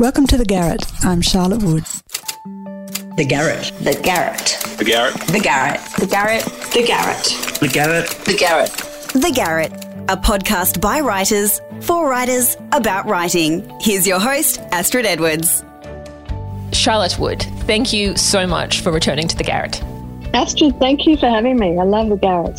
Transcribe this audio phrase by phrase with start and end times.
[0.00, 0.84] Welcome to The Garret.
[1.04, 1.84] I'm Charlotte Wood.
[3.16, 3.72] The Garret.
[3.80, 4.58] The Garret.
[4.76, 5.14] The Garret.
[5.28, 5.84] The Garret.
[5.98, 6.44] The Garret.
[6.72, 7.60] The Garret.
[7.60, 8.10] The Garret.
[8.24, 8.70] The Garret.
[9.12, 9.72] The Garret,
[10.08, 13.70] a podcast by writers, for writers, about writing.
[13.80, 15.62] Here's your host, Astrid Edwards.
[16.72, 19.80] Charlotte Wood, thank you so much for returning to The Garret.
[20.34, 21.78] Astrid, thank you for having me.
[21.78, 22.58] I love The Garret.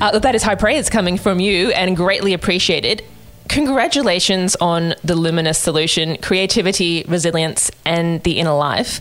[0.00, 3.02] Uh, that is high praise coming from you and greatly appreciated.
[3.48, 9.00] Congratulations on the luminous solution, creativity, resilience, and the inner life.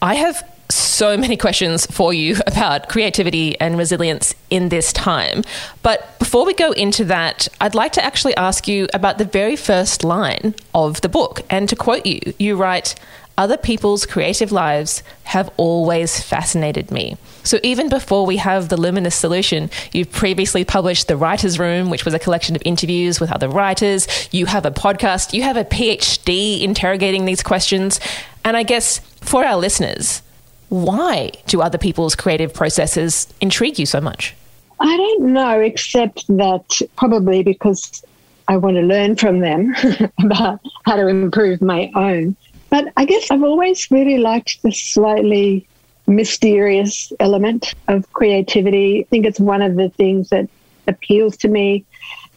[0.00, 5.42] I have so many questions for you about creativity and resilience in this time.
[5.82, 9.56] But before we go into that, I'd like to actually ask you about the very
[9.56, 11.42] first line of the book.
[11.50, 12.94] And to quote you, you write,
[13.40, 17.16] other people's creative lives have always fascinated me.
[17.42, 22.04] So, even before we have the Luminous solution, you've previously published The Writer's Room, which
[22.04, 24.06] was a collection of interviews with other writers.
[24.30, 27.98] You have a podcast, you have a PhD interrogating these questions.
[28.44, 30.20] And I guess for our listeners,
[30.68, 34.34] why do other people's creative processes intrigue you so much?
[34.80, 38.04] I don't know, except that probably because
[38.48, 39.74] I want to learn from them
[40.22, 42.36] about how to improve my own.
[42.70, 45.66] But I guess I've always really liked the slightly
[46.06, 49.00] mysterious element of creativity.
[49.00, 50.48] I think it's one of the things that
[50.86, 51.84] appeals to me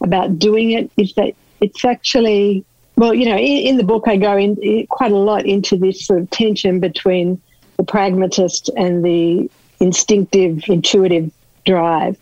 [0.00, 2.64] about doing it is that it's actually,
[2.96, 5.76] well, you know, in, in the book, I go in, in quite a lot into
[5.76, 7.40] this sort of tension between
[7.76, 11.32] the pragmatist and the instinctive, intuitive
[11.64, 12.16] drive,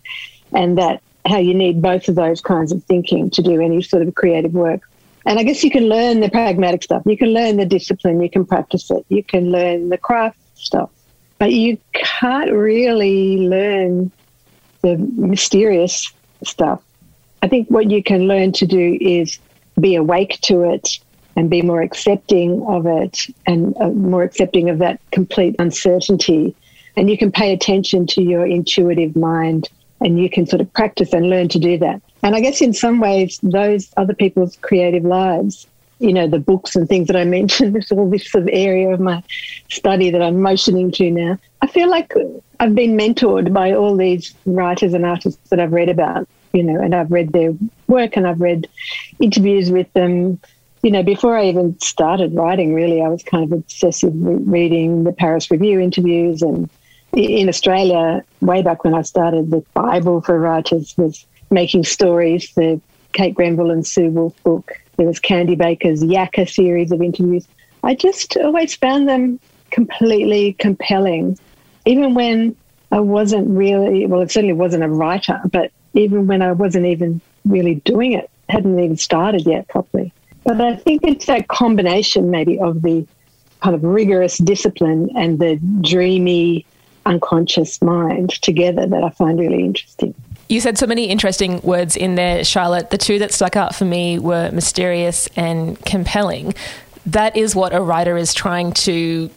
[0.52, 4.02] and that how you need both of those kinds of thinking to do any sort
[4.02, 4.88] of creative work.
[5.26, 7.02] And I guess you can learn the pragmatic stuff.
[7.06, 8.20] You can learn the discipline.
[8.20, 9.04] You can practice it.
[9.08, 10.90] You can learn the craft stuff.
[11.38, 14.10] But you can't really learn
[14.82, 16.12] the mysterious
[16.44, 16.82] stuff.
[17.42, 19.38] I think what you can learn to do is
[19.80, 20.98] be awake to it
[21.36, 26.54] and be more accepting of it and uh, more accepting of that complete uncertainty.
[26.96, 29.68] And you can pay attention to your intuitive mind
[30.02, 32.02] and you can sort of practice and learn to do that.
[32.22, 35.66] And I guess in some ways, those other people's creative lives,
[35.98, 38.88] you know, the books and things that I mentioned, this all this sort of area
[38.88, 39.22] of my
[39.70, 41.38] study that I'm motioning to now.
[41.62, 42.12] I feel like
[42.60, 46.80] I've been mentored by all these writers and artists that I've read about, you know,
[46.80, 47.54] and I've read their
[47.86, 48.68] work and I've read
[49.20, 50.40] interviews with them.
[50.82, 55.12] You know, before I even started writing, really, I was kind of obsessive reading the
[55.12, 56.42] Paris Review interviews.
[56.42, 56.68] And
[57.14, 62.80] in Australia, way back when I started, the Bible for writers was making stories, the
[63.12, 64.72] Kate Grenville and Sue Woolfe book.
[64.96, 67.46] There was Candy Baker's Yacker series of interviews.
[67.82, 69.40] I just always found them
[69.70, 71.38] completely compelling,
[71.84, 72.56] even when
[72.90, 77.20] I wasn't really, well, it certainly wasn't a writer, but even when I wasn't even
[77.44, 80.12] really doing it, hadn't even started yet properly.
[80.44, 83.06] But I think it's that combination maybe of the
[83.60, 86.66] kind of rigorous discipline and the dreamy,
[87.06, 90.14] unconscious mind together that I find really interesting.
[90.48, 92.90] You said so many interesting words in there, Charlotte.
[92.90, 96.54] The two that stuck out for me were mysterious and compelling.
[97.06, 99.30] That is what a writer is trying to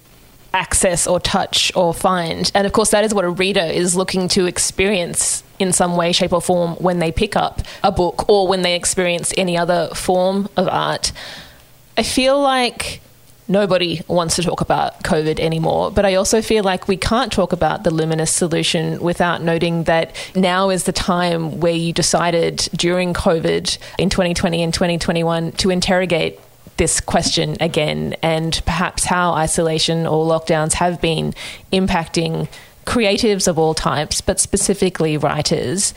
[0.54, 2.52] access or touch or find.
[2.56, 6.12] And of course, that is what a reader is looking to experience in some way,
[6.12, 9.90] shape, or form when they pick up a book or when they experience any other
[9.94, 11.12] form of art.
[11.98, 13.02] I feel like
[13.48, 15.92] nobody wants to talk about COVID anymore.
[15.92, 20.16] But I also feel like we can't talk about the luminous solution without noting that
[20.36, 26.40] now is the time where you decided during COVID in 2020 and 2021 to interrogate
[26.78, 31.34] this question again and perhaps how isolation or lockdowns have been
[31.72, 32.50] impacting
[32.86, 35.94] creatives of all types, but specifically writers.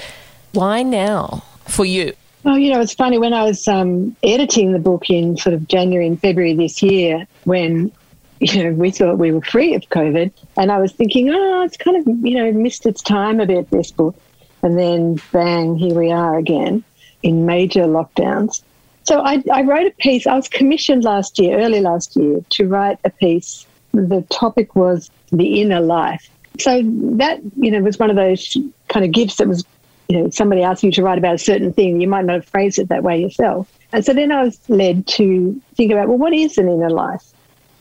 [0.53, 2.15] Why now for you?
[2.45, 5.67] Well, you know, it's funny when I was um, editing the book in sort of
[5.67, 7.93] January and February this year, when
[8.41, 11.77] you know we thought we were free of COVID, and I was thinking, oh, it's
[11.77, 14.17] kind of you know missed its time a bit this book,
[14.63, 16.85] and then bang, here we are again
[17.23, 18.63] in major lockdowns.
[19.03, 20.27] So I, I wrote a piece.
[20.27, 23.67] I was commissioned last year, early last year, to write a piece.
[23.93, 26.29] The topic was the inner life.
[26.61, 28.57] So that you know was one of those
[28.89, 29.65] kind of gifts that was
[30.09, 32.47] you know, somebody asks you to write about a certain thing, you might not have
[32.47, 33.71] phrased it that way yourself.
[33.93, 37.25] And so then I was led to think about, well, what is an inner life?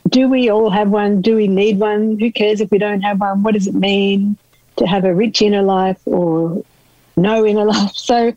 [0.08, 1.22] Do we all have one?
[1.22, 2.18] Do we need one?
[2.18, 3.42] Who cares if we don't have one?
[3.42, 4.36] What does it mean
[4.76, 6.62] to have a rich inner life or
[7.16, 7.92] no inner life?
[7.94, 8.32] So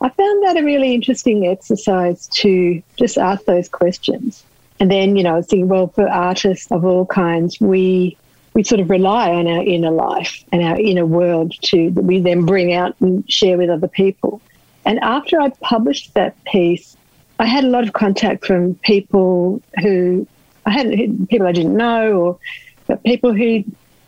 [0.00, 4.44] I found that a really interesting exercise to just ask those questions.
[4.78, 8.16] And then, you know, I was thinking, well, for artists of all kinds, we
[8.54, 12.20] we sort of rely on our inner life and our inner world to that we
[12.20, 14.40] then bring out and share with other people.
[14.84, 16.96] And after I published that piece,
[17.38, 20.26] I had a lot of contact from people who
[20.66, 22.38] I hadn't people I didn't know, or
[22.86, 23.64] but people who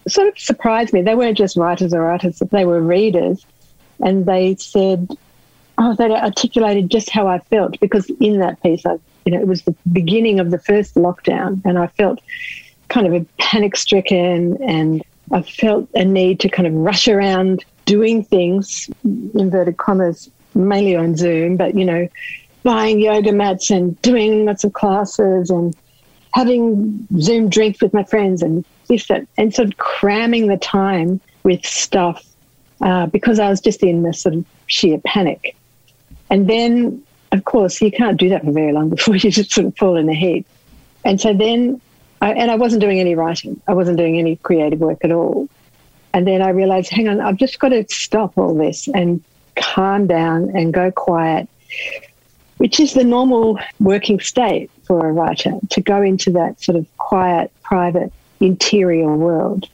[0.06, 1.02] sort of surprised me.
[1.02, 3.44] They weren't just writers or artists; they were readers,
[4.00, 5.08] and they said,
[5.78, 9.48] "Oh, they articulated just how I felt." Because in that piece, I, you know, it
[9.48, 12.20] was the beginning of the first lockdown, and I felt
[12.94, 15.02] kind of a panic stricken, and
[15.32, 21.16] I felt a need to kind of rush around doing things, inverted commas, mainly on
[21.16, 22.08] Zoom, but you know,
[22.62, 25.76] buying yoga mats and doing lots of classes and
[26.34, 31.20] having Zoom drinks with my friends and this, that, and sort of cramming the time
[31.42, 32.24] with stuff
[32.80, 35.56] uh, because I was just in this sort of sheer panic.
[36.30, 37.02] And then,
[37.32, 39.96] of course, you can't do that for very long before you just sort of fall
[39.96, 40.46] in a heap.
[41.04, 41.80] And so then,
[42.24, 45.48] I, and I wasn't doing any writing, I wasn't doing any creative work at all.
[46.12, 49.22] And then I realized, hang on, I've just got to stop all this and
[49.56, 51.48] calm down and go quiet
[52.58, 56.86] which is the normal working state for a writer to go into that sort of
[56.98, 59.68] quiet, private, interior world.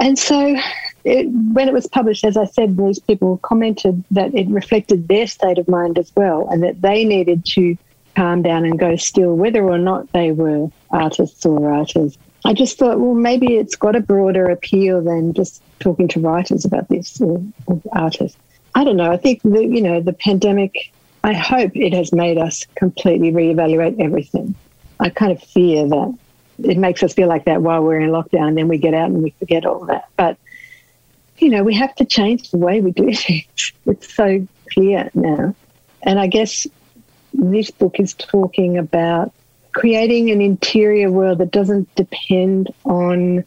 [0.00, 0.56] And so
[1.04, 5.26] it, when it was published, as I said, these people commented that it reflected their
[5.26, 7.76] state of mind as well and that they needed to
[8.16, 12.16] calm down and go still, whether or not they were artists or writers.
[12.44, 16.64] I just thought, well, maybe it's got a broader appeal than just talking to writers
[16.64, 18.38] about this or, or artists.
[18.74, 19.10] I don't know.
[19.10, 20.92] I think the, you know the pandemic
[21.24, 24.54] I hope it has made us completely reevaluate everything.
[25.00, 26.18] I kind of fear that
[26.62, 29.22] it makes us feel like that while we're in lockdown, then we get out and
[29.22, 30.06] we forget all that.
[30.18, 30.36] But
[31.38, 33.72] you know, we have to change the way we do things.
[33.86, 35.54] It's so clear now,
[36.02, 36.66] and I guess
[37.32, 39.32] this book is talking about
[39.74, 43.44] creating an interior world that doesn't depend on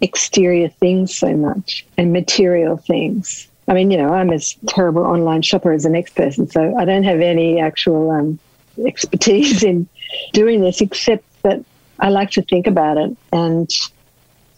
[0.00, 3.48] exterior things so much and material things.
[3.68, 6.84] I mean, you know, I'm as terrible online shopper as the next person, so I
[6.84, 8.38] don't have any actual um,
[8.84, 9.88] expertise in
[10.32, 11.64] doing this, except that
[12.00, 13.16] I like to think about it.
[13.32, 13.70] And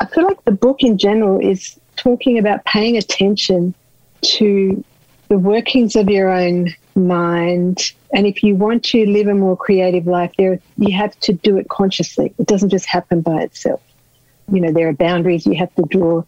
[0.01, 3.75] I feel like the book in general is talking about paying attention
[4.23, 4.83] to
[5.29, 7.93] the workings of your own mind.
[8.13, 11.57] And if you want to live a more creative life, there you have to do
[11.57, 12.35] it consciously.
[12.39, 13.81] It doesn't just happen by itself
[14.51, 16.23] you know there are boundaries you have to draw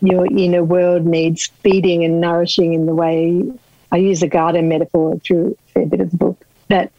[0.00, 3.42] your inner world needs feeding and nourishing in the way
[3.90, 6.90] i use a garden metaphor through a fair bit of the book that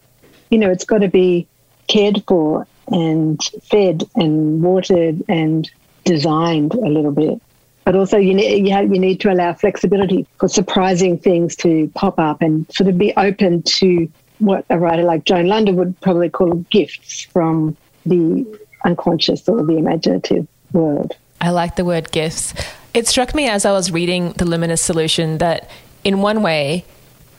[0.50, 1.48] you know it's got to be
[1.88, 5.70] cared for and fed and watered and
[6.06, 7.42] designed a little bit
[7.86, 11.90] but also you need, you, have, you need to allow flexibility for surprising things to
[11.96, 14.10] pop up and sort of be open to
[14.40, 17.76] what a writer like Joan London would probably call gifts from
[18.06, 18.46] the
[18.84, 21.16] unconscious or the imaginative world.
[21.40, 22.54] I like the word gifts.
[22.94, 25.70] It struck me as I was reading The Luminous Solution that,
[26.04, 26.86] in one way,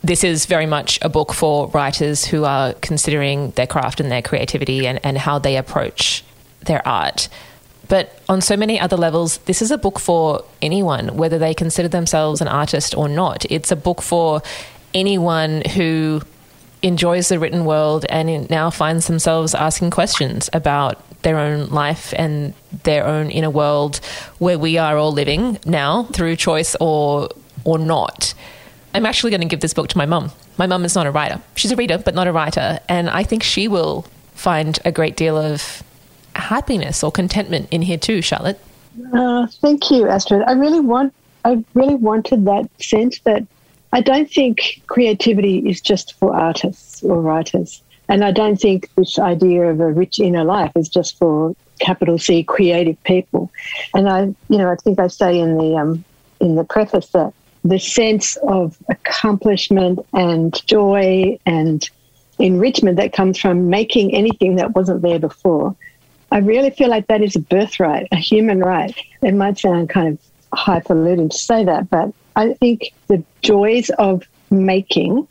[0.02, 4.20] this is very much a book for writers who are considering their craft and their
[4.20, 6.25] creativity and, and how they approach
[6.62, 7.29] their art.
[7.94, 11.87] But on so many other levels, this is a book for anyone, whether they consider
[11.87, 13.44] themselves an artist or not.
[13.49, 14.43] It's a book for
[14.93, 16.20] anyone who
[16.82, 22.52] enjoys the written world and now finds themselves asking questions about their own life and
[22.82, 24.00] their own inner world
[24.41, 27.29] where we are all living now through choice or
[27.62, 28.35] or not.
[28.93, 30.32] I'm actually going to give this book to my mum.
[30.58, 31.41] My mum is not a writer.
[31.55, 32.81] She's a reader, but not a writer.
[32.88, 34.05] And I think she will
[34.35, 35.85] find a great deal of
[36.36, 38.60] happiness or contentment in here too, Charlotte.
[39.12, 40.43] Uh, thank you, Astrid.
[40.46, 41.12] I really want,
[41.44, 43.46] I really wanted that sense that
[43.93, 47.82] I don't think creativity is just for artists or writers.
[48.08, 52.19] And I don't think this idea of a rich inner life is just for capital
[52.19, 53.50] C creative people.
[53.94, 56.05] And I, you know, I think I say in the um,
[56.41, 57.32] in the preface that
[57.64, 61.88] the sense of accomplishment and joy and
[62.38, 65.74] enrichment that comes from making anything that wasn't there before.
[66.34, 68.93] I really feel like that is a birthright, a human right.
[69.22, 74.24] It might sound kind of highfalutin to say that, but I think the joys of
[74.50, 75.29] making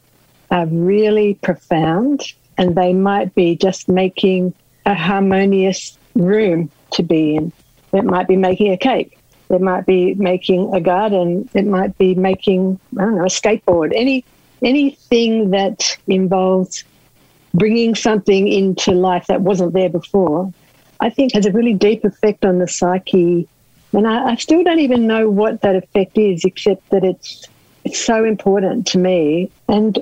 [0.50, 2.22] are really profound,
[2.58, 4.54] and they might be just making
[4.86, 7.52] a harmonious room to be in.
[7.92, 9.20] It might be making a cake.
[9.50, 11.50] It might be making a garden.
[11.54, 13.92] It might be making I don't know a skateboard.
[13.94, 14.24] Any
[14.62, 16.86] anything that involves
[17.54, 20.52] bringing something into life that wasn't there before,
[21.06, 23.48] I think has a really deep effect on the psyche
[23.94, 27.48] and I, I still don't even know what that effect is, except that it's
[27.84, 29.52] it's so important to me.
[29.68, 30.00] And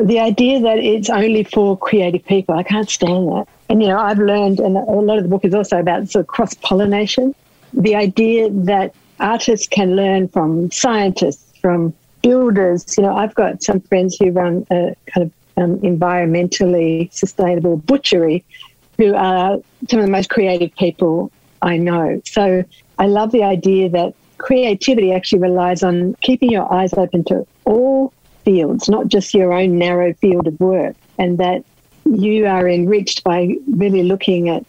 [0.00, 3.46] the idea that it's only for creative people, I can't stand that.
[3.68, 6.22] And you know, I've learned, and a lot of the book is also about sort
[6.22, 7.34] of cross pollination.
[7.72, 11.92] The idea that artists can learn from scientists, from
[12.22, 12.96] builders.
[12.96, 18.44] You know, I've got some friends who run a kind of um, environmentally sustainable butchery,
[18.98, 19.58] who are
[19.88, 21.30] some of the most creative people
[21.62, 22.20] I know.
[22.24, 22.64] So
[22.98, 28.12] I love the idea that creativity actually relies on keeping your eyes open to all
[28.44, 31.64] fields, not just your own narrow field of work, and that
[32.04, 34.64] you are enriched by really looking at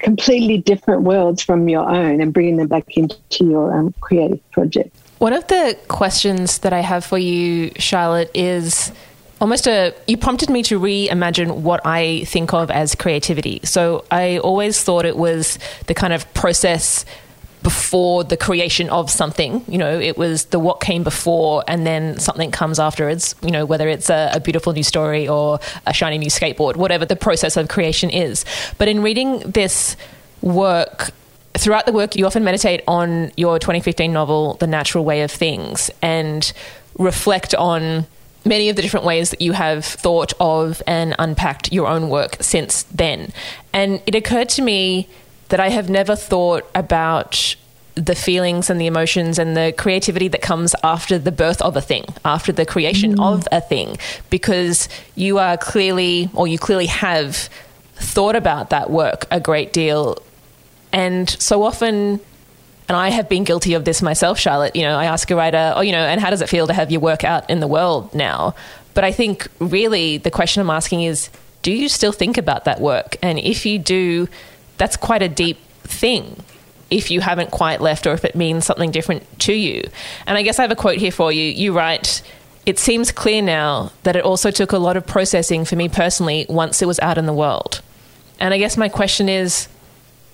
[0.00, 4.94] completely different worlds from your own and bringing them back into your um, creative project.
[5.18, 8.92] One of the questions that I have for you, Charlotte, is
[9.40, 13.60] almost a you prompted me to reimagine what I think of as creativity.
[13.64, 17.04] So I always thought it was the kind of process
[17.62, 19.62] before the creation of something.
[19.68, 23.66] You know, it was the what came before and then something comes afterwards, you know,
[23.66, 27.58] whether it's a, a, beautiful new story or a shiny new skateboard, whatever the process
[27.58, 28.46] of creation is.
[28.78, 29.96] But in reading this
[30.40, 31.10] work,
[31.54, 35.90] throughout the work, you often meditate on your 2015 novel, The Natural Way of Things,
[36.00, 36.50] and
[36.98, 38.06] reflect on
[38.44, 42.36] many of the different ways that you have thought of and unpacked your own work
[42.40, 43.32] since then.
[43.72, 45.08] And it occurred to me
[45.48, 47.56] that I have never thought about
[47.96, 51.80] the feelings and the emotions and the creativity that comes after the birth of a
[51.80, 53.22] thing, after the creation mm.
[53.22, 53.98] of a thing,
[54.30, 57.48] because you are clearly, or you clearly have
[57.94, 60.16] thought about that work a great deal.
[60.92, 62.20] And so often
[62.90, 64.74] and I have been guilty of this myself, Charlotte.
[64.74, 66.72] You know, I ask a writer, oh, you know, and how does it feel to
[66.72, 68.56] have your work out in the world now?
[68.94, 71.30] But I think really the question I'm asking is,
[71.62, 73.16] do you still think about that work?
[73.22, 74.26] And if you do,
[74.76, 76.42] that's quite a deep thing
[76.90, 79.88] if you haven't quite left or if it means something different to you.
[80.26, 81.44] And I guess I have a quote here for you.
[81.44, 82.22] You write,
[82.66, 86.44] it seems clear now that it also took a lot of processing for me personally
[86.48, 87.82] once it was out in the world.
[88.40, 89.68] And I guess my question is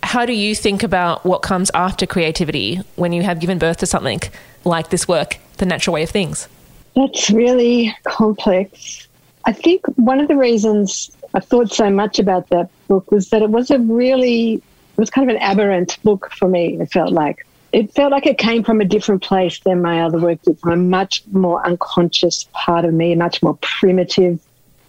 [0.07, 3.87] how do you think about what comes after creativity when you have given birth to
[3.87, 4.21] something
[4.65, 6.47] like this work, The Natural Way of Things?
[6.95, 9.09] That's really complex.
[9.47, 13.43] I think one of the reasons I thought so much about that book was that
[13.43, 14.63] it was a really, it
[14.97, 17.45] was kind of an aberrant book for me, it felt like.
[17.73, 20.71] It felt like it came from a different place than my other work did, from
[20.71, 24.41] a much more unconscious part of me, a much more primitive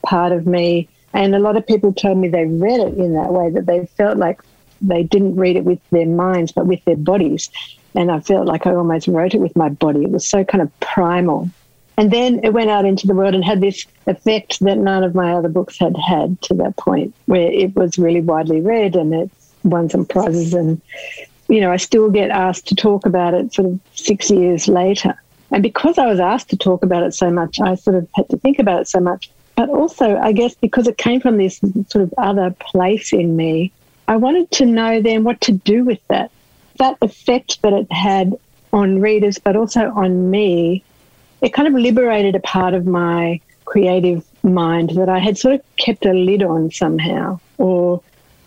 [0.04, 0.88] part of me.
[1.12, 3.88] And a lot of people told me they read it in that way, that they
[3.98, 4.40] felt like
[4.82, 7.50] they didn't read it with their minds, but with their bodies.
[7.96, 10.04] And I felt like I almost wrote it with my body.
[10.04, 11.50] It was so kind of primal.
[11.98, 15.16] And then it went out into the world and had this effect that none of
[15.16, 19.14] my other books had had to that point, where it was really widely read and
[19.16, 19.32] it
[19.64, 20.54] won some prizes.
[20.54, 20.80] And,
[21.48, 25.20] you know, I still get asked to talk about it sort of six years later.
[25.50, 28.30] And because I was asked to talk about it so much, I sort of had
[28.30, 29.32] to think about it so much.
[29.56, 33.72] But also, I guess because it came from this sort of other place in me,
[34.08, 36.32] I wanted to know then what to do with that.
[36.78, 38.38] That effect that it had
[38.72, 40.84] on readers, but also on me,
[41.42, 45.62] it kind of liberated a part of my creative mind that I had sort of
[45.78, 48.02] kept a lid on somehow, or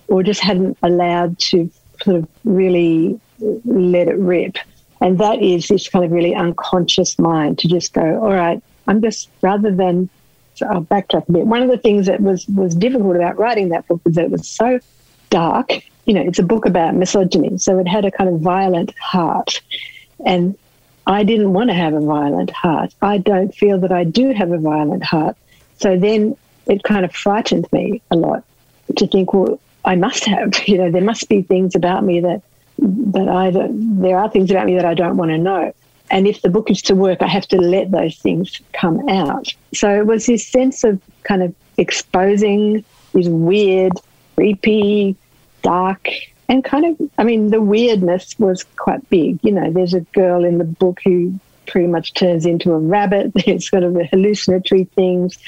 [0.09, 1.71] or just hadn't allowed to
[2.02, 3.21] sort of really
[3.64, 4.57] let it rip.
[5.00, 9.00] And that is this kind of really unconscious mind to just go, all right, I'm
[9.00, 10.09] just rather than
[10.55, 11.47] so I'll backtrack a bit.
[11.47, 14.31] One of the things that was was difficult about writing that book was that it
[14.31, 14.81] was so
[15.30, 15.72] dark.
[16.06, 19.60] You know, it's a book about misogyny, so it had a kind of violent heart.
[20.25, 20.56] And
[21.06, 22.94] I didn't want to have a violent heart.
[23.00, 25.37] I don't feel that I do have a violent heart.
[25.78, 28.44] So then it kind of frightened me a lot
[28.96, 30.52] to think, well, I must have.
[30.68, 32.42] You know, there must be things about me that
[32.78, 35.75] that I don't, there are things about me that I don't want to know.
[36.10, 39.54] And if the book is to work, I have to let those things come out.
[39.75, 43.92] So it was this sense of kind of exposing these weird
[44.40, 45.14] creepy,
[45.61, 46.09] dark,
[46.49, 49.38] and kind of, I mean, the weirdness was quite big.
[49.42, 53.32] You know, there's a girl in the book who pretty much turns into a rabbit.
[53.44, 55.38] There's sort of hallucinatory things.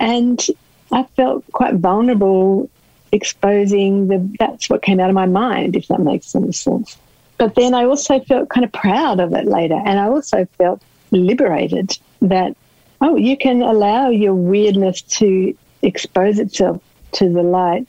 [0.00, 0.44] And
[0.90, 2.70] I felt quite vulnerable
[3.12, 6.96] exposing the, that's what came out of my mind, if that makes any sense.
[7.36, 9.80] But then I also felt kind of proud of it later.
[9.84, 10.80] And I also felt
[11.10, 12.56] liberated that,
[13.02, 16.82] oh, you can allow your weirdness to expose itself
[17.12, 17.86] to the light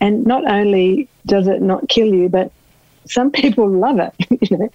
[0.00, 2.52] and not only does it not kill you, but
[3.06, 4.14] some people love it.
[4.50, 4.72] You know?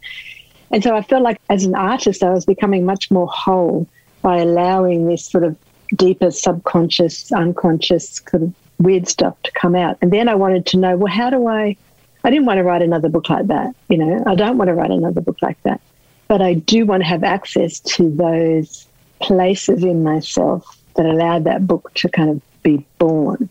[0.72, 3.88] And so I felt like as an artist, I was becoming much more whole
[4.22, 5.56] by allowing this sort of
[5.96, 9.98] deeper subconscious, unconscious kind of weird stuff to come out.
[10.02, 11.76] And then I wanted to know, well, how do I?
[12.24, 13.74] I didn't want to write another book like that.
[13.88, 15.82] You know, I don't want to write another book like that.
[16.28, 18.88] But I do want to have access to those
[19.22, 23.50] places in myself that allowed that book to kind of be born.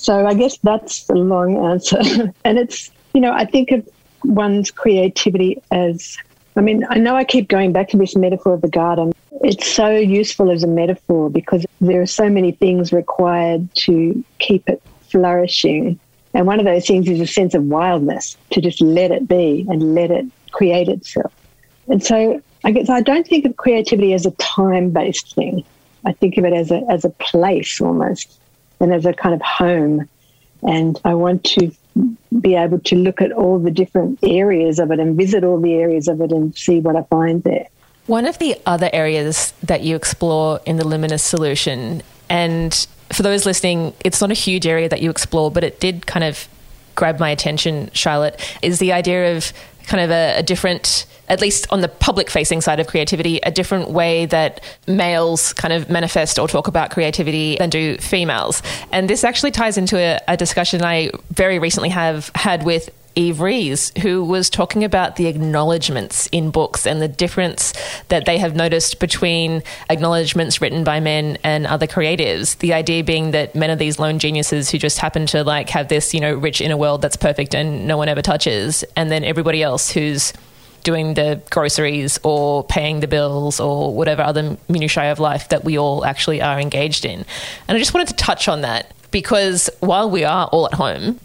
[0.00, 1.98] So I guess that's the long answer.
[2.44, 3.86] and it's, you know, I think of
[4.24, 6.16] one's creativity as,
[6.56, 9.12] I mean, I know I keep going back to this metaphor of the garden.
[9.42, 14.66] it's so useful as a metaphor because there are so many things required to keep
[14.70, 16.00] it flourishing.
[16.32, 19.66] And one of those things is a sense of wildness to just let it be
[19.68, 21.30] and let it create itself.
[21.88, 25.62] And so I guess I don't think of creativity as a time based thing.
[26.06, 28.40] I think of it as a, as a place almost
[28.80, 30.08] and as a kind of home.
[30.62, 31.70] And I want to
[32.40, 35.74] be able to look at all the different areas of it and visit all the
[35.74, 37.66] areas of it and see what I find there.
[38.06, 42.74] One of the other areas that you explore in the Luminous solution, and
[43.12, 46.24] for those listening, it's not a huge area that you explore, but it did kind
[46.24, 46.48] of
[46.94, 49.52] grab my attention, Charlotte, is the idea of
[49.86, 53.50] kind of a, a different at least on the public facing side of creativity, a
[53.50, 58.62] different way that males kind of manifest or talk about creativity than do females.
[58.92, 63.40] And this actually ties into a, a discussion I very recently have had with Eve
[63.40, 67.74] Rees, who was talking about the acknowledgements in books and the difference
[68.08, 72.56] that they have noticed between acknowledgements written by men and other creatives.
[72.58, 75.88] The idea being that men are these lone geniuses who just happen to like have
[75.88, 79.24] this, you know, rich inner world that's perfect and no one ever touches, and then
[79.24, 80.32] everybody else who's
[80.82, 85.78] doing the groceries or paying the bills or whatever other minutiae of life that we
[85.78, 87.24] all actually are engaged in.
[87.68, 91.20] And I just wanted to touch on that because while we are all at home,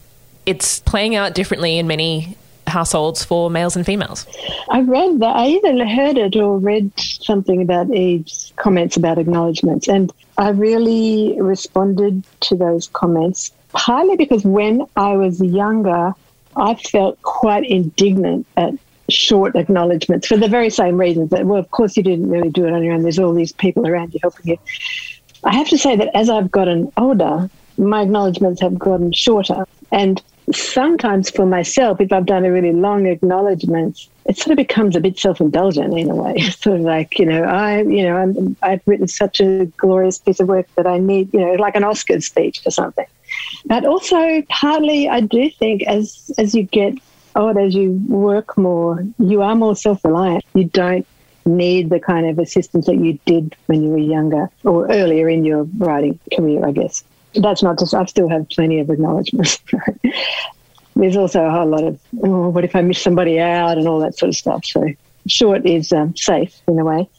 [0.46, 4.26] it's playing out differently in many households for males and females.
[4.70, 9.88] I read that, I either heard it or read something about Eve's comments about acknowledgements.
[9.88, 16.14] And I really responded to those comments, partly because when I was younger,
[16.56, 18.74] I felt quite indignant at
[19.10, 22.66] short acknowledgements for the very same reasons that, well, of course, you didn't really do
[22.66, 23.04] it on your own.
[23.04, 24.58] There's all these people around you helping you.
[25.44, 29.66] I have to say that as I've gotten older, my acknowledgements have gotten shorter.
[29.92, 30.22] And
[30.54, 35.00] sometimes for myself, if I've done a really long acknowledgement, it sort of becomes a
[35.00, 36.40] bit self-indulgent in a way.
[36.60, 40.40] sort of like, you know, I, you know, I'm, I've written such a glorious piece
[40.40, 43.06] of work that I need, you know, like an Oscar speech or something.
[43.66, 46.94] But also, partly, I do think as as you get
[47.36, 50.44] oh, as you work more, you are more self reliant.
[50.54, 51.06] You don't
[51.46, 55.46] need the kind of assistance that you did when you were younger or earlier in
[55.46, 57.04] your writing career, I guess.
[57.36, 59.62] That's not to I still have plenty of acknowledgements.
[60.96, 64.00] There's also a whole lot of, oh, what if I miss somebody out and all
[64.00, 64.66] that sort of stuff.
[64.66, 64.86] So
[65.28, 67.10] short is um, safe in a way.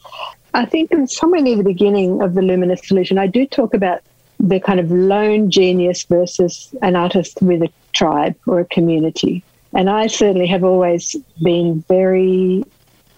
[0.53, 4.01] I think somewhere near the beginning of the Luminous Solution, I do talk about
[4.39, 9.43] the kind of lone genius versus an artist with a tribe or a community.
[9.73, 12.63] And I certainly have always been very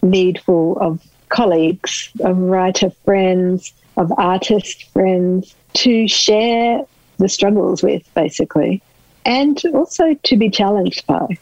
[0.02, 6.84] needful of colleagues, of writer friends, of artist friends to share
[7.18, 8.82] the struggles with, basically,
[9.26, 11.38] and also to be challenged by.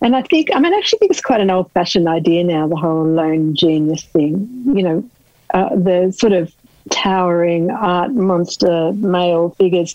[0.00, 2.66] And I think, I mean, I actually think it's quite an old fashioned idea now,
[2.66, 4.64] the whole lone genius thing.
[4.74, 5.10] You know,
[5.54, 6.52] uh, the sort of
[6.90, 9.94] towering art monster male figures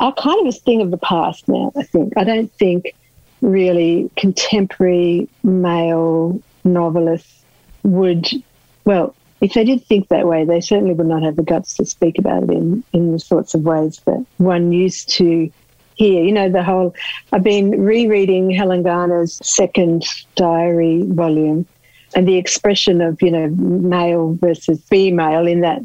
[0.00, 2.12] are kind of a thing of the past now, I think.
[2.16, 2.94] I don't think
[3.42, 7.44] really contemporary male novelists
[7.82, 8.26] would,
[8.84, 11.84] well, if they did think that way, they certainly would not have the guts to
[11.84, 15.50] speak about it in, in the sorts of ways that one used to
[15.96, 16.22] hear.
[16.22, 16.94] You know, the whole,
[17.32, 20.04] I've been rereading Helen Garner's second
[20.36, 21.66] diary volume
[22.14, 25.82] and the expression of, you know, male versus female in that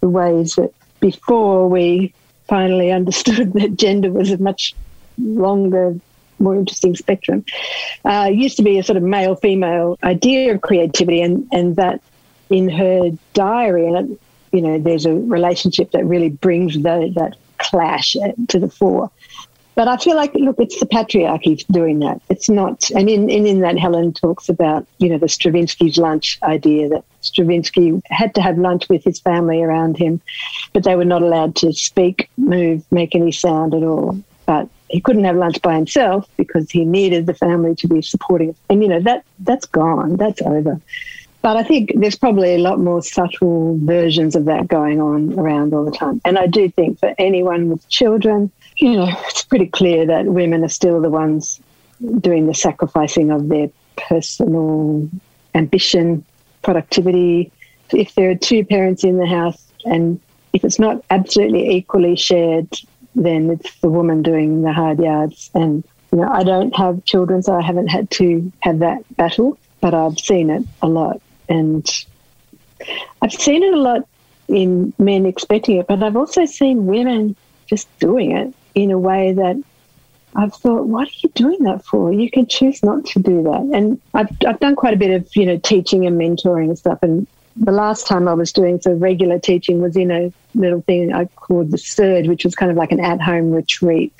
[0.00, 2.12] the ways that before we
[2.46, 4.74] finally understood that gender was a much
[5.16, 5.98] longer
[6.38, 7.44] more interesting spectrum.
[8.04, 12.00] Uh, used to be a sort of male female idea of creativity, and, and that
[12.50, 14.20] in her diary, and it,
[14.52, 18.16] you know, there's a relationship that really brings the, that clash
[18.48, 19.10] to the fore.
[19.74, 22.20] But I feel like, look, it's the patriarchy doing that.
[22.28, 26.36] It's not, and in, in, in that, Helen talks about, you know, the Stravinsky's lunch
[26.42, 30.20] idea that Stravinsky had to have lunch with his family around him,
[30.72, 34.20] but they were not allowed to speak, move, make any sound at all.
[34.90, 38.54] He couldn't have lunch by himself because he needed the family to be supporting.
[38.70, 40.16] And you know that that's gone.
[40.16, 40.80] That's over.
[41.40, 45.72] But I think there's probably a lot more subtle versions of that going on around
[45.72, 46.20] all the time.
[46.24, 50.64] And I do think for anyone with children, you know, it's pretty clear that women
[50.64, 51.60] are still the ones
[52.20, 55.08] doing the sacrificing of their personal
[55.54, 56.24] ambition,
[56.62, 57.52] productivity.
[57.92, 60.20] If there are two parents in the house and
[60.52, 62.68] if it's not absolutely equally shared,
[63.14, 65.50] then it's the woman doing the hard yards.
[65.54, 69.58] And you know, I don't have children, so I haven't had to have that battle,
[69.80, 71.86] but I've seen it a lot, and
[73.22, 74.08] I've seen it a lot
[74.48, 79.32] in men expecting it, but I've also seen women just doing it in a way
[79.32, 79.62] that
[80.34, 82.12] I've thought, what are you doing that for?
[82.12, 83.70] You can choose not to do that.
[83.74, 86.98] And I've, I've done quite a bit of, you know, teaching and mentoring and stuff.
[87.02, 87.26] And
[87.60, 91.26] the last time I was doing so regular teaching was in a little thing I
[91.26, 94.12] called the Surge, which was kind of like an at home retreat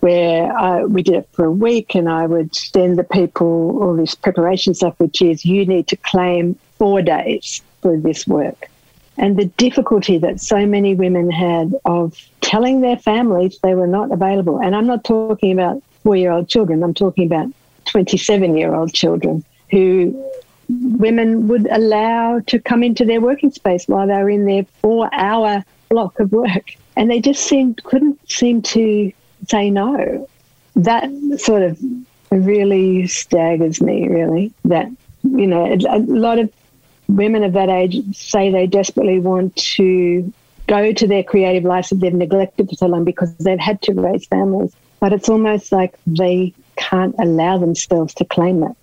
[0.00, 3.96] where I, we did it for a week and I would send the people all
[3.96, 8.68] this preparation stuff, which is you need to claim four days for this work.
[9.16, 14.12] And the difficulty that so many women had of telling their families they were not
[14.12, 14.60] available.
[14.60, 17.48] And I'm not talking about four year old children, I'm talking about
[17.86, 20.27] 27 year old children who
[20.68, 25.08] women would allow to come into their working space while they were in their four
[25.12, 26.74] hour block of work.
[26.96, 29.12] And they just seemed, couldn't seem to
[29.48, 30.28] say no.
[30.76, 31.80] That sort of
[32.30, 34.52] really staggers me, really.
[34.64, 34.88] That,
[35.22, 36.52] you know, a lot of
[37.08, 40.32] women of that age say they desperately want to
[40.66, 43.94] go to their creative lives that they've neglected for so long because they've had to
[43.94, 44.74] raise families.
[45.00, 48.76] But it's almost like they can't allow themselves to claim it.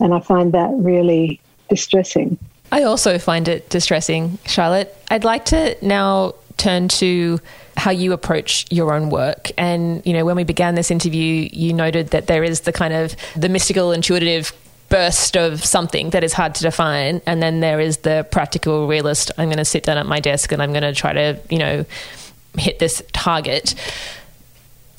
[0.00, 2.38] And I find that really distressing.
[2.72, 4.96] I also find it distressing, Charlotte.
[5.10, 7.40] I'd like to now turn to
[7.76, 9.50] how you approach your own work.
[9.58, 12.94] And, you know, when we began this interview, you noted that there is the kind
[12.94, 14.52] of the mystical, intuitive
[14.88, 17.20] burst of something that is hard to define.
[17.26, 19.30] And then there is the practical realist.
[19.38, 21.58] I'm going to sit down at my desk and I'm going to try to, you
[21.58, 21.84] know,
[22.56, 23.74] hit this target.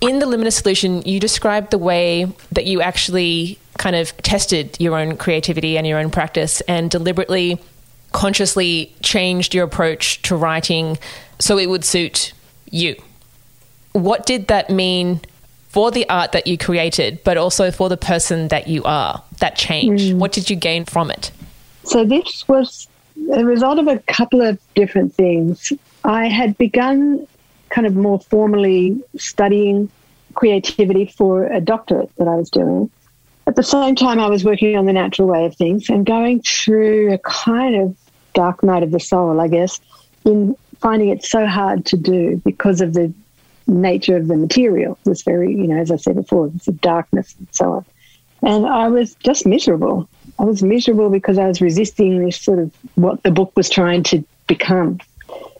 [0.01, 4.97] In the Luminous Solution, you described the way that you actually kind of tested your
[4.97, 7.61] own creativity and your own practice and deliberately,
[8.11, 10.97] consciously changed your approach to writing
[11.39, 12.33] so it would suit
[12.69, 12.95] you.
[13.91, 15.21] What did that mean
[15.69, 19.21] for the art that you created, but also for the person that you are?
[19.39, 20.01] That change.
[20.01, 20.15] Mm.
[20.15, 21.31] What did you gain from it?
[21.83, 22.87] So this was
[23.33, 25.71] a result of a couple of different things.
[26.03, 27.27] I had begun
[27.69, 29.89] kind of more formally studying
[30.33, 32.89] creativity for a doctorate that I was doing.
[33.47, 36.41] At the same time, I was working on the natural way of things and going
[36.41, 37.95] through a kind of
[38.33, 39.79] dark night of the soul, I guess,
[40.25, 43.13] in finding it so hard to do because of the
[43.67, 44.97] nature of the material.
[45.05, 47.85] It was very, you know, as I said before, it's of darkness and so on.
[48.41, 50.09] And I was just miserable.
[50.39, 54.03] I was miserable because I was resisting this sort of what the book was trying
[54.03, 54.99] to become.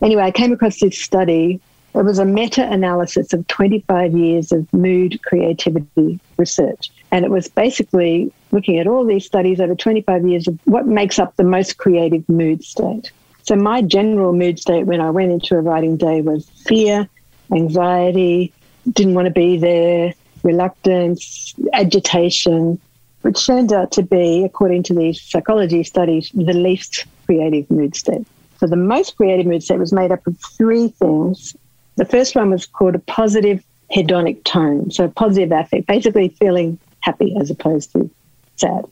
[0.02, 1.62] Anyway, I came across this study
[2.00, 6.92] it was a meta analysis of 25 years of mood creativity research.
[7.12, 11.20] And it was basically looking at all these studies over 25 years of what makes
[11.20, 13.12] up the most creative mood state.
[13.44, 17.08] So, my general mood state when I went into a writing day was fear,
[17.54, 18.52] anxiety,
[18.92, 22.80] didn't want to be there, reluctance, agitation,
[23.22, 28.26] which turned out to be, according to these psychology studies, the least creative mood state.
[28.58, 31.56] So, the most creative mood state was made up of three things
[31.96, 37.36] the first one was called a positive hedonic tone, so positive affect, basically feeling happy
[37.40, 38.10] as opposed to
[38.56, 38.86] sad.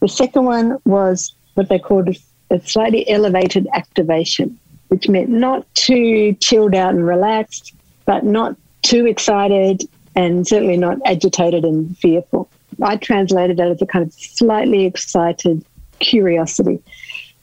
[0.00, 2.16] The second one was what they called
[2.50, 4.58] a slightly elevated activation,
[4.88, 7.72] which meant not too chilled out and relaxed,
[8.04, 12.48] but not too excited and certainly not agitated and fearful.
[12.82, 15.64] I translated that as a kind of slightly excited
[16.00, 16.82] curiosity.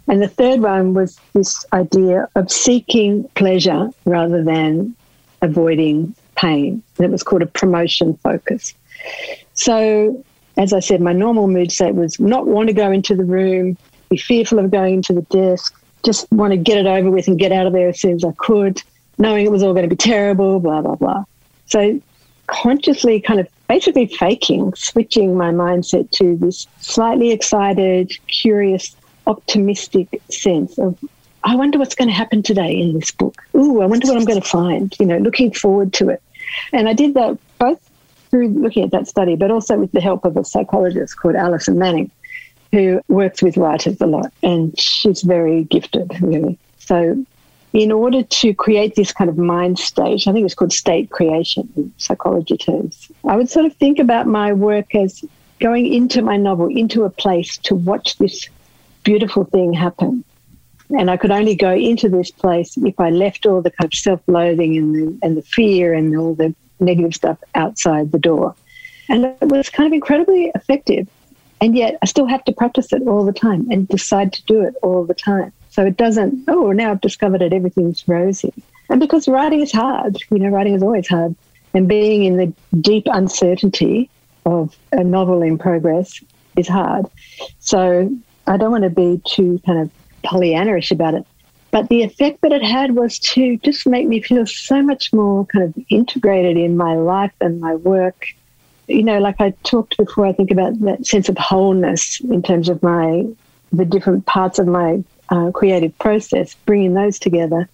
[0.10, 4.96] And the third one was this idea of seeking pleasure rather than
[5.44, 6.82] avoiding pain.
[6.98, 8.74] And it was called a promotion focus.
[9.54, 10.26] So,
[10.58, 13.78] as I said, my normal mood state was not want to go into the room,
[14.10, 17.38] be fearful of going into the desk, just want to get it over with and
[17.38, 18.82] get out of there as soon as I could,
[19.20, 21.24] knowing it was all going to be terrible, blah, blah, blah.
[21.68, 22.02] So,
[22.48, 28.96] consciously kind of basically faking, switching my mindset to this slightly excited, curious
[29.30, 30.98] optimistic sense of,
[31.44, 33.42] I wonder what's going to happen today in this book.
[33.56, 36.22] Ooh, I wonder what I'm going to find, you know, looking forward to it.
[36.74, 37.80] And I did that both
[38.30, 41.78] through looking at that study, but also with the help of a psychologist called Alison
[41.78, 42.12] Manning,
[42.72, 44.34] who works with writers a lot.
[44.44, 46.58] And she's very gifted, really.
[46.80, 47.24] So,
[47.72, 51.72] in order to create this kind of mind state, I think it's called state creation
[51.76, 55.24] in psychology terms, I would sort of think about my work as
[55.60, 58.50] going into my novel, into a place to watch this
[59.10, 60.24] beautiful thing happen.
[60.92, 63.94] And I could only go into this place if I left all the kind of
[63.94, 68.54] self loathing and the, and the fear and all the negative stuff outside the door.
[69.08, 71.08] And it was kind of incredibly effective.
[71.60, 74.62] And yet I still have to practice it all the time and decide to do
[74.62, 75.52] it all the time.
[75.72, 78.54] So it doesn't, oh, now I've discovered it, everything's rosy.
[78.92, 81.36] And because writing is hard, you know, writing is always hard.
[81.74, 84.08] And being in the deep uncertainty
[84.46, 86.24] of a novel in progress
[86.56, 87.08] is hard.
[87.60, 88.10] So
[88.50, 89.92] I don't want to be too kind of
[90.24, 91.26] Pollyannish about it.
[91.72, 95.46] But the effect that it had was to just make me feel so much more
[95.46, 98.28] kind of integrated in my life and my work.
[98.88, 102.70] You know, like I talked before, I think about that sense of wholeness in terms
[102.70, 103.26] of my
[103.72, 107.70] the different parts of my uh, creative process, bringing those together.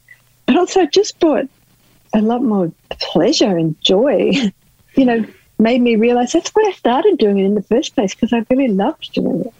[0.46, 1.48] But also, it just brought
[2.14, 4.34] a lot more pleasure and joy.
[4.98, 5.26] you know,
[5.58, 8.46] made me realize that's why I started doing it in the first place because I
[8.50, 9.54] really loved doing it,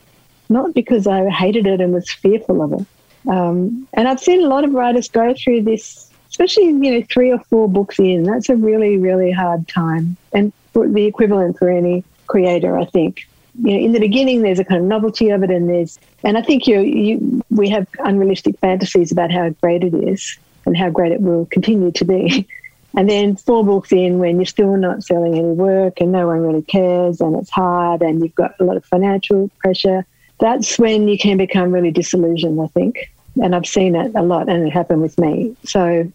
[0.50, 2.86] not because I hated it and was fearful of it.
[3.28, 7.32] Um, and I've seen a lot of writers go through this, especially you know three
[7.32, 8.24] or four books in.
[8.24, 13.28] That's a really really hard time, and the equivalent for any creator, I think.
[13.64, 16.38] You know, in the beginning, there's a kind of novelty of it, and there's, and
[16.38, 20.90] I think you, you, we have unrealistic fantasies about how great it is and how
[20.90, 22.48] great it will continue to be.
[22.98, 26.40] And then four books in, when you're still not selling any work and no one
[26.40, 30.06] really cares, and it's hard, and you've got a lot of financial pressure,
[30.40, 33.12] that's when you can become really disillusioned, I think.
[33.42, 35.56] And I've seen it a lot, and it happened with me.
[35.64, 36.12] So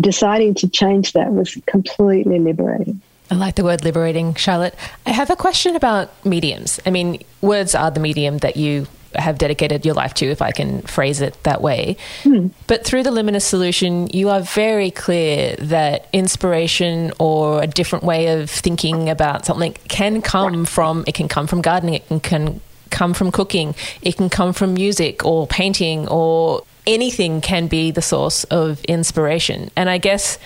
[0.00, 3.00] deciding to change that was completely liberating.
[3.30, 4.74] I like the word liberating, Charlotte.
[5.06, 6.80] I have a question about mediums.
[6.84, 10.50] I mean, words are the medium that you have dedicated your life to, if I
[10.50, 11.96] can phrase it that way.
[12.22, 12.48] Hmm.
[12.66, 18.40] But through the Luminous solution, you are very clear that inspiration or a different way
[18.40, 22.60] of thinking about something can come from, it can come from gardening, it can, can
[22.92, 28.02] come from cooking, it can come from music or painting or anything can be the
[28.02, 29.70] source of inspiration.
[29.76, 30.38] And I guess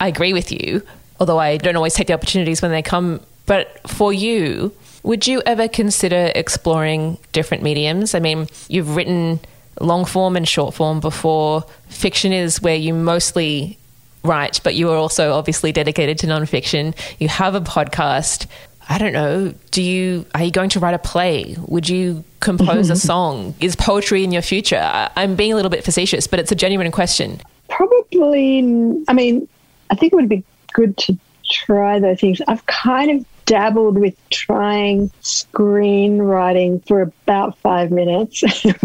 [0.00, 0.82] I agree with you,
[1.18, 3.20] although I don't always take the opportunities when they come.
[3.46, 8.14] But for you, would you ever consider exploring different mediums?
[8.14, 9.40] I mean, you've written
[9.80, 11.64] long form and short form before.
[11.88, 13.78] Fiction is where you mostly
[14.22, 16.94] write, but you are also obviously dedicated to nonfiction.
[17.18, 18.46] You have a podcast.
[18.90, 19.54] I don't know.
[19.70, 21.56] Do you are you going to write a play?
[21.68, 23.54] Would you compose a song?
[23.60, 25.08] Is poetry in your future?
[25.14, 27.40] I'm being a little bit facetious, but it's a genuine question.
[27.68, 28.58] Probably.
[29.06, 29.48] I mean,
[29.90, 31.16] I think it would be good to
[31.48, 32.40] try those things.
[32.48, 38.42] I've kind of dabbled with trying screenwriting for about five minutes.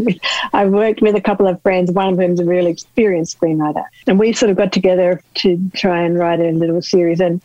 [0.53, 4.19] I've worked with a couple of friends, one of whom's a really experienced screenwriter, and
[4.19, 7.19] we sort of got together to try and write a little series.
[7.19, 7.41] And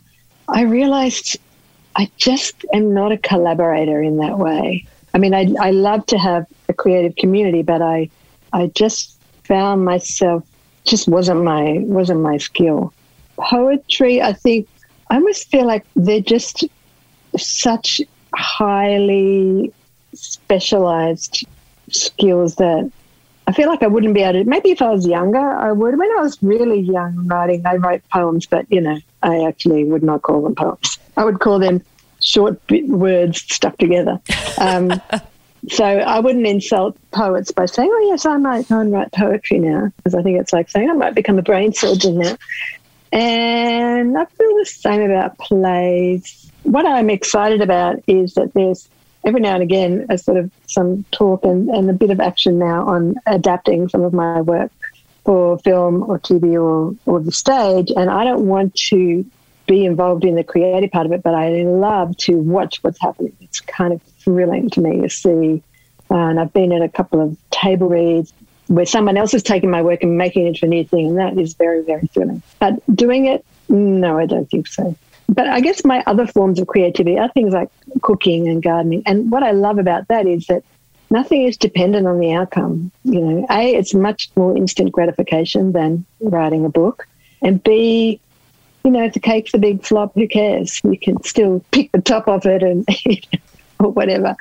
[0.47, 1.39] I realized
[1.95, 4.85] I just am not a collaborator in that way.
[5.13, 8.09] I mean, I, I love to have a creative community, but I,
[8.53, 10.45] I just found myself
[10.83, 12.93] just wasn't my wasn't my skill.
[13.37, 14.67] Poetry, I think,
[15.09, 16.63] I almost feel like they're just
[17.37, 18.01] such
[18.33, 19.71] highly
[20.13, 21.45] specialized
[21.89, 22.91] skills that
[23.47, 24.43] I feel like I wouldn't be able to.
[24.45, 25.97] Maybe if I was younger, I would.
[25.97, 30.03] When I was really young writing, I wrote poems, but you know, I actually would
[30.03, 30.99] not call them poems.
[31.17, 31.83] I would call them
[32.21, 34.19] short words stuck together.
[34.59, 35.01] Um,
[35.69, 39.59] so I wouldn't insult poets by saying, "Oh yes, I might go and write poetry
[39.59, 42.37] now," because I think it's like saying I might become a brain surgeon now.
[43.11, 48.87] And I feel the same about plays what I'm excited about is that there's
[49.25, 52.57] every now and again a sort of some talk and, and a bit of action
[52.57, 54.71] now on adapting some of my work
[55.23, 57.91] for film or TV or, or the stage.
[57.95, 59.25] And I don't want to
[59.67, 63.35] be involved in the creative part of it, but I love to watch what's happening.
[63.41, 65.63] It's kind of thrilling to me to see.
[66.09, 68.33] And I've been at a couple of table reads
[68.67, 71.17] where someone else is taking my work and making it into a new thing, and
[71.17, 72.41] that is very, very thrilling.
[72.59, 74.95] But doing it, no, I don't think so
[75.31, 77.69] but I guess my other forms of creativity are things like
[78.01, 79.01] cooking and gardening.
[79.05, 80.63] And what I love about that is that
[81.09, 82.91] nothing is dependent on the outcome.
[83.05, 87.07] You know, A, it's much more instant gratification than writing a book.
[87.41, 88.19] And B,
[88.83, 90.81] you know, if the cake's a big flop, who cares?
[90.83, 92.85] You can still pick the top off it and
[93.79, 94.35] or whatever.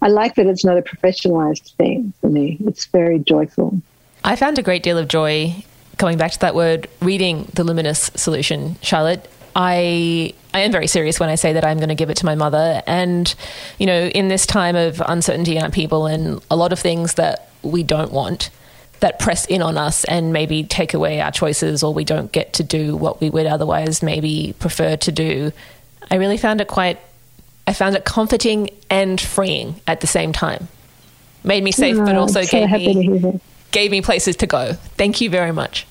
[0.00, 2.58] I like that it's not a professionalized thing for me.
[2.64, 3.82] It's very joyful.
[4.22, 5.64] I found a great deal of joy
[5.96, 9.28] coming back to that word, reading the Luminous Solution, Charlotte.
[9.60, 12.24] I I am very serious when I say that I'm going to give it to
[12.24, 12.80] my mother.
[12.86, 13.34] And,
[13.78, 17.50] you know, in this time of uncertainty and upheaval and a lot of things that
[17.62, 18.50] we don't want
[19.00, 22.52] that press in on us and maybe take away our choices or we don't get
[22.54, 25.52] to do what we would otherwise maybe prefer to do,
[26.10, 26.98] I really found it quite,
[27.66, 30.68] I found it comforting and freeing at the same time.
[31.42, 33.40] Made me safe, oh, but also so gave, me,
[33.72, 34.72] gave me places to go.
[34.72, 35.86] Thank you very much.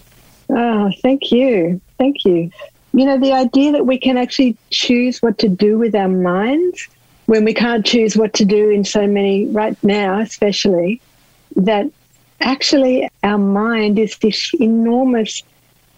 [0.49, 1.81] Oh, thank you.
[1.97, 2.49] Thank you
[2.93, 6.87] you know, the idea that we can actually choose what to do with our minds
[7.25, 11.01] when we can't choose what to do in so many, right now, especially,
[11.55, 11.85] that
[12.39, 15.43] actually our mind is this enormous,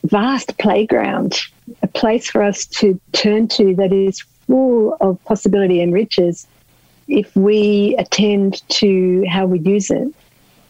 [0.06, 1.40] vast playground,
[1.84, 6.48] a place for us to turn to that is full of possibility and riches
[7.08, 10.08] if we attend to how we use it.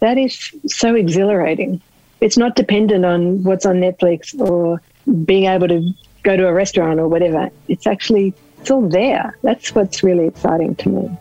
[0.01, 1.81] That is so exhilarating.
[2.21, 4.81] It's not dependent on what's on Netflix or
[5.23, 7.49] being able to go to a restaurant or whatever.
[7.67, 9.37] It's actually it's all there.
[9.41, 11.17] That's what's really exciting to me.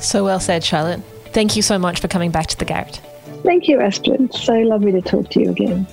[0.00, 1.02] So well said, Charlotte.
[1.32, 3.00] Thank you so much for coming back to the Garret.
[3.42, 4.32] Thank you, Astrid.
[4.34, 5.86] So lovely to talk to you again.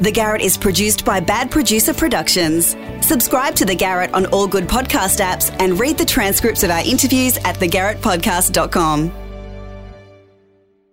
[0.00, 2.76] The Garret is produced by Bad Producer Productions.
[3.00, 6.84] Subscribe to The Garret on all good podcast apps and read the transcripts of our
[6.84, 9.23] interviews at thegarretpodcast.com.